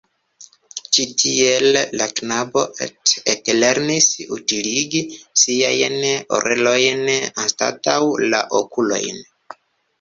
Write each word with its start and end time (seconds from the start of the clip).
Ĉi 0.97 1.03
tiel 1.23 1.67
la 2.01 2.07
knabo 2.19 2.63
et-ete 2.87 3.55
lernis 3.59 4.09
utiligi 4.39 5.05
siajn 5.45 6.01
orelojn 6.41 7.07
anstataŭ 7.47 8.03
la 8.35 8.45
okulojn. 8.65 9.25